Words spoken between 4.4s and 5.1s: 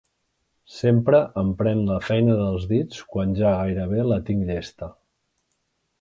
llesta.